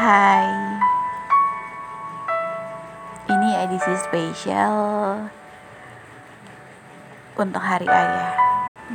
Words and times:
Hai. 0.00 0.48
Ini 3.28 3.68
edisi 3.68 3.92
spesial 4.00 4.72
Untuk 7.36 7.60
Hari 7.60 7.84
Ayah 7.84 8.32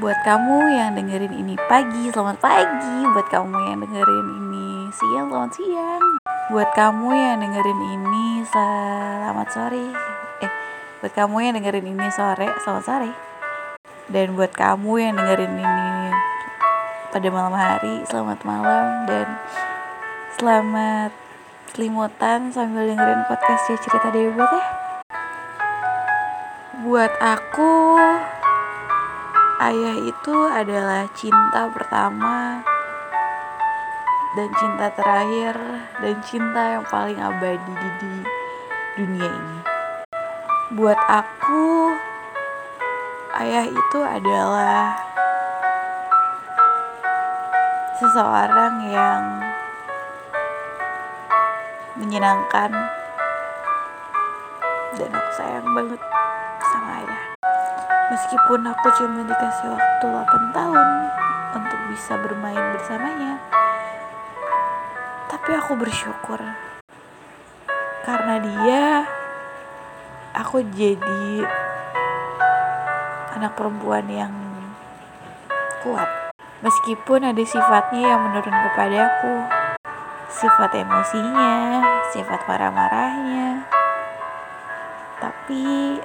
Buat 0.02 0.18
kamu 0.26 0.66
yang 0.66 0.98
dengerin 0.98 1.30
ini 1.30 1.62
pagi, 1.70 2.10
selamat 2.10 2.42
pagi. 2.42 3.06
Buat 3.14 3.30
kamu 3.30 3.54
yang 3.54 3.86
dengerin 3.86 4.28
ini 4.34 4.90
siang, 4.98 5.30
selamat 5.30 5.52
siang. 5.54 6.04
Buat 6.50 6.70
kamu 6.74 7.10
yang 7.14 7.38
dengerin 7.38 7.82
ini 7.86 8.26
selamat 8.50 9.48
sore. 9.54 9.86
Eh, 10.42 10.52
buat 11.06 11.14
kamu 11.14 11.36
yang 11.38 11.54
dengerin 11.62 11.86
ini 11.86 12.06
sore, 12.10 12.50
selamat 12.66 12.82
sore. 12.82 13.12
Dan 14.10 14.34
buat 14.34 14.58
kamu 14.58 15.06
yang 15.06 15.14
dengerin 15.22 15.54
ini 15.54 15.94
pada 17.14 17.28
malam 17.30 17.54
hari, 17.54 18.02
selamat 18.10 18.42
malam. 18.42 19.06
Dan 19.06 19.30
selamat 20.36 21.16
selimutan 21.72 22.52
sambil 22.52 22.84
dengerin 22.92 23.24
podcast 23.24 23.72
cerita 23.80 24.12
Dewa 24.12 24.44
ya. 24.44 24.64
Buat 26.84 27.14
aku, 27.24 27.96
ayah 29.64 29.96
itu 29.96 30.36
adalah 30.52 31.08
cinta 31.16 31.72
pertama 31.72 32.60
dan 34.36 34.50
cinta 34.60 34.92
terakhir 34.92 35.56
dan 36.04 36.16
cinta 36.20 36.62
yang 36.76 36.84
paling 36.84 37.16
abadi 37.16 37.72
di, 37.72 37.90
di 38.04 38.14
dunia 39.00 39.30
ini. 39.32 39.60
Buat 40.76 41.00
aku, 41.00 41.96
ayah 43.40 43.72
itu 43.72 44.00
adalah 44.04 45.00
seseorang 48.04 48.92
yang 48.92 49.55
menyenangkan. 51.96 52.72
Dan 54.96 55.12
aku 55.12 55.32
sayang 55.36 55.68
banget 55.76 56.02
sama 56.64 56.90
ayah. 57.04 57.24
Meskipun 58.12 58.62
aku 58.68 58.88
cuma 58.96 59.28
dikasih 59.28 59.68
waktu 59.76 60.06
8 60.08 60.56
tahun 60.56 60.90
untuk 61.56 61.80
bisa 61.92 62.14
bermain 62.20 62.66
bersamanya. 62.76 63.40
Tapi 65.32 65.52
aku 65.56 65.76
bersyukur. 65.76 66.40
Karena 68.06 68.36
dia 68.40 68.84
aku 70.36 70.62
jadi 70.76 71.44
anak 73.36 73.56
perempuan 73.56 74.08
yang 74.08 74.34
kuat. 75.84 76.08
Meskipun 76.64 77.30
ada 77.30 77.44
sifatnya 77.44 78.16
yang 78.16 78.22
menurun 78.32 78.58
kepadaku, 78.72 79.34
sifat 80.30 80.72
emosinya, 80.74 81.82
sifat 82.10 82.42
marah-marahnya. 82.50 83.66
Tapi 85.22 85.98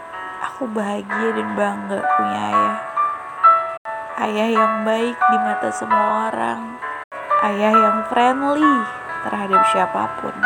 aku 0.44 0.68
bahagia 0.68 1.28
dan 1.36 1.48
bangga 1.56 2.00
punya 2.04 2.40
ayah. 2.52 2.78
Ayah 4.20 4.48
yang 4.52 4.74
baik 4.84 5.16
di 5.16 5.38
mata 5.40 5.72
semua 5.72 6.28
orang. 6.28 6.76
Ayah 7.40 7.72
yang 7.72 7.98
friendly 8.12 8.76
terhadap 9.24 9.62
siapa 9.72 10.12
pun. 10.20 10.36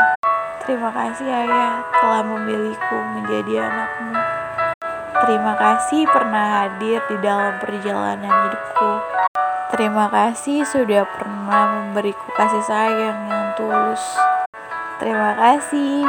Terima 0.62 0.95
kasih 0.95 1.27
ayah 1.27 1.83
telah 1.98 2.22
memilihku 2.22 2.98
menjadi 3.19 3.67
anakmu. 3.67 4.14
Terima 5.27 5.55
kasih 5.58 6.06
pernah 6.08 6.62
hadir 6.62 7.02
di 7.11 7.17
dalam 7.19 7.58
perjalanan 7.58 8.30
hidupku. 8.30 8.91
Terima 9.75 10.06
kasih 10.06 10.62
sudah 10.62 11.03
pernah 11.19 11.67
memberiku 11.83 12.30
kasih 12.39 12.62
sayang 12.62 13.27
yang 13.27 13.58
tulus. 13.58 13.98
Terima 15.03 15.34
kasih 15.34 16.06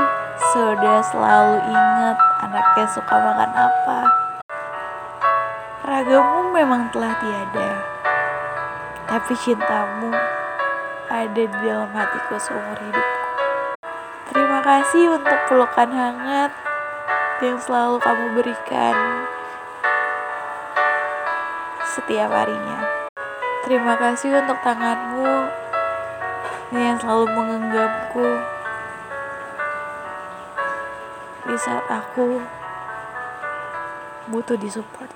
sudah 0.53 1.01
selalu 1.01 1.65
ingat 1.73 2.13
anaknya 2.45 2.85
suka 2.93 3.15
makan 3.17 3.51
apa. 3.57 3.99
Ragamu 5.81 6.53
memang 6.53 6.93
telah 6.93 7.17
tiada, 7.17 7.71
tapi 9.09 9.33
cintamu 9.33 10.13
ada 11.09 11.33
di 11.33 11.57
dalam 11.65 11.89
hatiku 11.89 12.37
seumur 12.37 12.77
hidupku. 12.77 13.25
Terima 14.29 14.61
kasih 14.61 15.09
untuk 15.09 15.39
pelukan 15.49 15.89
hangat 15.89 16.53
yang 17.41 17.57
selalu 17.57 17.97
kamu 17.97 18.25
berikan 18.37 19.25
setiap 21.97 22.29
harinya. 22.29 23.04
Terima 23.65 23.97
kasih 23.97 24.29
untuk 24.45 24.61
tanganmu 24.61 25.49
yang 26.69 27.01
selalu 27.01 27.25
menggenggamku 27.33 28.29
di 31.49 31.57
saat 31.57 31.81
aku 31.89 32.45
butuh 34.29 34.53
disupport. 34.61 35.09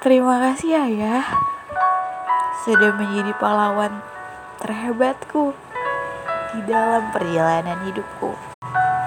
Terima 0.00 0.40
kasih 0.40 0.80
ayah 0.80 1.28
sudah 2.64 2.96
menjadi 2.96 3.36
pahlawan 3.36 4.00
terhebatku 4.64 5.52
di 6.56 6.64
dalam 6.64 7.12
perjalanan 7.12 7.84
hidupku. 7.84 8.32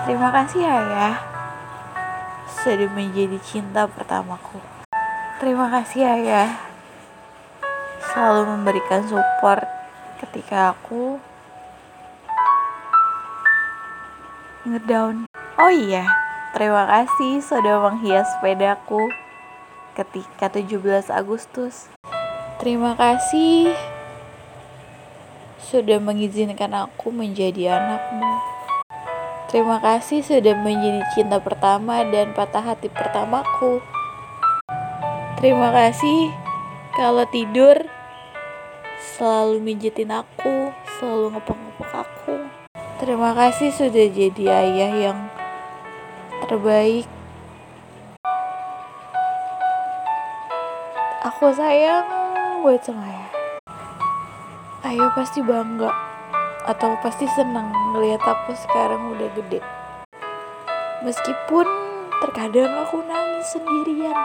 Terima 0.06 0.30
kasih 0.30 0.62
ayah 0.62 1.18
sudah 2.46 2.94
menjadi 2.94 3.42
cinta 3.42 3.90
pertamaku. 3.90 4.62
Terima 5.42 5.66
kasih 5.74 6.06
ayah 6.06 6.67
selalu 8.18 8.50
memberikan 8.50 9.06
support 9.06 9.62
ketika 10.18 10.74
aku 10.74 11.22
ngedown. 14.66 15.30
Oh 15.62 15.70
iya, 15.70 16.02
terima 16.58 16.90
kasih 16.90 17.46
sudah 17.46 17.78
menghias 17.78 18.26
sepedaku 18.34 19.06
ketika 19.94 20.50
17 20.50 21.14
Agustus. 21.14 21.94
Terima 22.58 22.98
kasih 22.98 23.78
sudah 25.62 26.02
mengizinkan 26.02 26.74
aku 26.74 27.14
menjadi 27.14 27.78
anakmu. 27.78 28.34
Terima 29.54 29.78
kasih 29.78 30.26
sudah 30.26 30.58
menjadi 30.58 31.06
cinta 31.14 31.38
pertama 31.38 32.02
dan 32.02 32.34
patah 32.34 32.66
hati 32.66 32.90
pertamaku. 32.90 33.78
Terima 35.38 35.70
kasih 35.70 36.34
kalau 36.98 37.22
tidur 37.30 37.78
selalu 39.18 39.58
mijitin 39.66 40.14
aku, 40.14 40.70
selalu 41.02 41.34
ngepok-ngepok 41.34 41.90
aku. 42.06 42.38
Terima 43.02 43.34
kasih 43.34 43.74
sudah 43.74 44.06
jadi 44.14 44.46
ayah 44.46 44.94
yang 45.10 45.20
terbaik. 46.46 47.10
Aku 51.26 51.50
sayang 51.50 52.06
buat 52.62 52.78
sama 52.86 53.10
ayah. 53.10 53.32
Ayah 54.86 55.10
pasti 55.18 55.42
bangga 55.42 55.90
atau 56.70 56.94
pasti 57.02 57.26
senang 57.34 57.74
ngeliat 57.98 58.22
aku 58.22 58.54
sekarang 58.54 59.18
udah 59.18 59.34
gede. 59.34 59.66
Meskipun 61.02 61.66
terkadang 62.22 62.86
aku 62.86 63.02
nangis 63.02 63.50
sendirian. 63.50 64.18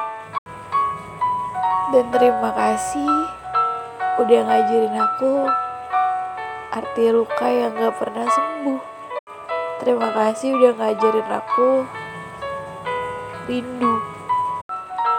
Dan 1.96 2.12
terima 2.12 2.52
kasih 2.52 3.41
udah 4.20 4.40
ngajarin 4.44 4.92
aku 4.92 5.48
arti 6.68 7.08
luka 7.08 7.48
yang 7.48 7.72
gak 7.72 7.96
pernah 7.96 8.28
sembuh. 8.28 8.80
Terima 9.80 10.08
kasih 10.12 10.52
udah 10.52 10.72
ngajarin 10.76 11.28
aku 11.32 11.88
rindu. 13.48 13.94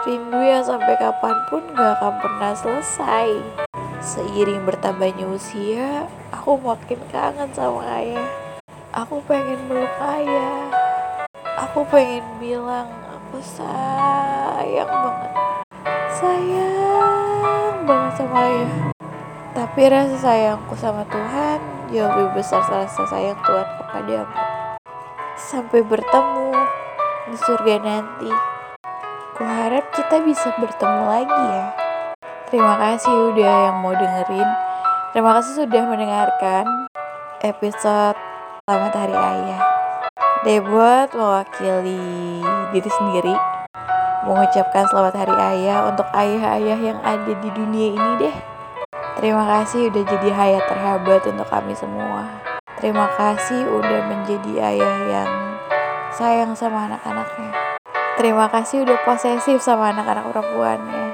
Rindu 0.06 0.40
yang 0.46 0.62
sampai 0.62 0.94
kapan 0.94 1.36
pun 1.50 1.62
gak 1.74 1.98
akan 1.98 2.14
pernah 2.22 2.52
selesai. 2.54 3.30
Seiring 3.98 4.62
bertambahnya 4.62 5.26
usia, 5.26 6.06
aku 6.30 6.54
makin 6.62 7.00
kangen 7.10 7.50
sama 7.50 7.82
ayah. 7.98 8.30
Aku 8.94 9.18
pengen 9.26 9.58
meluk 9.66 9.90
ayah. 9.98 10.70
Aku 11.66 11.82
pengen 11.90 12.22
bilang 12.38 12.86
aku 13.10 13.42
sayang 13.42 14.86
banget. 14.86 15.32
Sayang 16.14 16.83
ayah. 18.32 18.94
Tapi 19.54 19.80
rasa 19.86 20.16
sayangku 20.18 20.74
sama 20.74 21.04
Tuhan 21.06 21.60
jauh 21.92 22.10
lebih 22.10 22.42
besar 22.42 22.64
rasa 22.66 23.04
sayang 23.06 23.38
Tuhan 23.44 23.68
kepadamu. 23.78 24.34
Sampai 25.36 25.80
bertemu 25.84 26.50
di 27.30 27.36
surga 27.38 27.74
nanti. 27.82 28.30
Kuharap 29.34 29.90
kita 29.92 30.22
bisa 30.22 30.54
bertemu 30.56 31.02
lagi 31.06 31.42
ya. 31.52 31.66
Terima 32.48 32.74
kasih 32.78 33.34
udah 33.34 33.54
yang 33.70 33.76
mau 33.82 33.94
dengerin. 33.94 34.48
Terima 35.14 35.30
kasih 35.38 35.66
sudah 35.66 35.82
mendengarkan 35.86 36.90
episode 37.42 38.18
Selamat 38.66 38.94
Hari 38.94 39.16
Ayah. 39.16 39.62
Debut 40.42 41.08
mewakili 41.14 42.42
diri 42.74 42.90
sendiri 42.90 43.53
mengucapkan 44.24 44.88
selamat 44.88 45.14
hari 45.20 45.34
ayah 45.36 45.88
untuk 45.88 46.08
ayah-ayah 46.16 46.78
yang 46.80 46.98
ada 47.04 47.32
di 47.36 47.48
dunia 47.52 47.88
ini 47.92 48.10
deh. 48.24 48.36
Terima 49.20 49.44
kasih 49.44 49.92
udah 49.92 50.02
jadi 50.04 50.28
hayat 50.32 50.64
terhebat 50.66 51.22
untuk 51.28 51.46
kami 51.48 51.76
semua. 51.76 52.26
Terima 52.80 53.06
kasih 53.14 53.68
udah 53.68 54.00
menjadi 54.10 54.52
ayah 54.74 54.96
yang 55.06 55.30
sayang 56.10 56.52
sama 56.56 56.90
anak-anaknya. 56.90 57.52
Terima 58.14 58.46
kasih 58.48 58.82
udah 58.88 58.98
posesif 59.04 59.60
sama 59.60 59.92
anak-anak 59.92 60.30
perempuannya. 60.32 61.04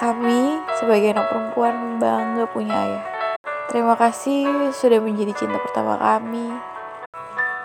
Kami 0.00 0.58
sebagai 0.76 1.14
anak 1.14 1.30
perempuan 1.30 2.02
bangga 2.02 2.44
punya 2.50 2.74
ayah. 2.74 3.04
Terima 3.70 3.98
kasih 3.98 4.70
sudah 4.70 5.00
menjadi 5.02 5.34
cinta 5.34 5.58
pertama 5.58 5.98
kami. 5.98 6.46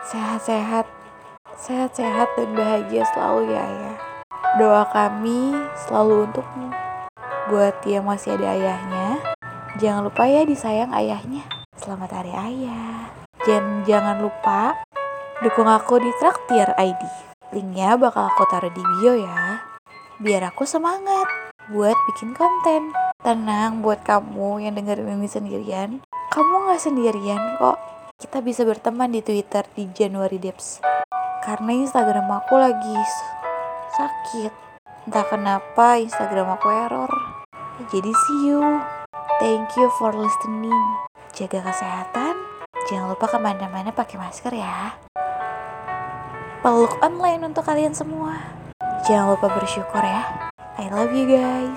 Sehat-sehat, 0.09 0.89
sehat-sehat 1.59 2.39
dan 2.39 2.55
bahagia 2.55 3.03
selalu 3.11 3.51
ya 3.51 3.59
ayah. 3.59 3.97
Doa 4.55 4.83
kami 4.89 5.53
selalu 5.85 6.31
untukmu. 6.31 6.71
Buat 7.51 7.83
yang 7.83 8.07
masih 8.07 8.39
ada 8.39 8.55
ayahnya, 8.55 9.19
jangan 9.77 10.07
lupa 10.07 10.23
ya 10.25 10.47
disayang 10.47 10.95
ayahnya. 10.95 11.43
Selamat 11.75 12.21
Hari 12.21 12.33
Ayah. 12.33 13.11
Dan 13.43 13.83
jangan 13.83 14.23
lupa 14.23 14.75
dukung 15.43 15.67
aku 15.67 15.99
di 15.99 16.11
Traktir 16.19 16.71
ID. 16.75 17.03
Linknya 17.55 17.97
bakal 17.97 18.29
aku 18.29 18.45
taruh 18.47 18.71
di 18.71 18.83
bio 18.83 19.19
ya. 19.19 19.63
Biar 20.19 20.51
aku 20.51 20.63
semangat 20.63 21.27
buat 21.71 21.95
bikin 22.13 22.35
konten. 22.35 22.93
Tenang 23.19 23.83
buat 23.83 23.99
kamu 24.07 24.63
yang 24.63 24.79
dengerin 24.79 25.19
ini 25.19 25.27
sendirian. 25.27 25.89
Kamu 26.31 26.71
gak 26.71 26.79
sendirian 26.79 27.59
kok. 27.59 27.75
Kita 28.19 28.43
bisa 28.43 28.63
berteman 28.63 29.11
di 29.11 29.23
Twitter 29.23 29.63
di 29.75 29.87
Januari. 29.91 30.37
Karena 31.49 31.81
Instagram 31.81 32.29
aku 32.29 32.61
lagi 32.61 32.93
sakit. 33.97 34.53
Entah 35.09 35.25
kenapa 35.25 35.97
Instagram 35.97 36.53
aku 36.53 36.69
error. 36.69 37.09
Jadi 37.89 38.13
see 38.13 38.53
you. 38.53 38.61
Thank 39.41 39.73
you 39.73 39.89
for 39.97 40.13
listening. 40.13 40.77
Jaga 41.33 41.65
kesehatan. 41.65 42.37
Jangan 42.85 43.17
lupa 43.17 43.25
ke 43.33 43.41
mana-mana 43.41 43.89
pakai 43.89 44.21
masker 44.21 44.53
ya. 44.61 44.93
Peluk 46.61 47.01
online 47.01 47.41
untuk 47.41 47.65
kalian 47.65 47.97
semua. 47.97 48.37
Jangan 49.09 49.33
lupa 49.33 49.49
bersyukur 49.49 50.05
ya. 50.05 50.53
I 50.77 50.85
love 50.93 51.17
you 51.17 51.25
guys. 51.33 51.73